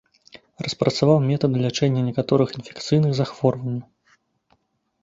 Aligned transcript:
Распрацаваў 0.65 1.17
метады 1.31 1.55
лячэння 1.65 2.01
некаторых 2.09 2.47
інфекцыйных 2.61 3.11
захворванняў. 3.21 4.19